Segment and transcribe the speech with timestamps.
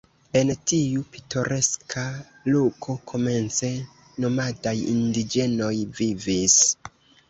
[0.39, 2.07] En tiu pitoreska
[2.55, 3.73] loko komence
[4.27, 6.63] nomadaj indiĝenoj vivis.